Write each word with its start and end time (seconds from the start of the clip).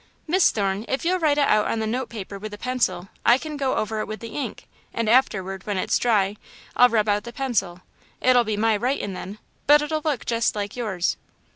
"Miss 0.25 0.49
Thorne, 0.49 0.83
if 0.87 1.05
you'll 1.05 1.19
write 1.19 1.37
it 1.37 1.47
out 1.47 1.67
on 1.67 1.77
the 1.77 1.85
note 1.85 2.09
paper 2.09 2.39
with 2.39 2.55
a 2.55 2.57
pencil, 2.57 3.09
I 3.23 3.37
can 3.37 3.55
go 3.55 3.75
over 3.75 3.99
it 3.99 4.07
with 4.07 4.19
the 4.19 4.29
ink, 4.29 4.65
and 4.91 5.07
afterward, 5.07 5.67
when 5.67 5.77
it's 5.77 5.99
dry, 5.99 6.37
I'll 6.75 6.89
rub 6.89 7.07
out 7.07 7.23
the 7.23 7.31
pencil. 7.31 7.81
It'll 8.19 8.43
be 8.43 8.57
my 8.57 8.75
writin' 8.75 9.13
then, 9.13 9.37
but 9.67 9.83
it'll 9.83 10.01
look 10.01 10.25
jest 10.25 10.55
like 10.55 10.75
yours." 10.75 11.17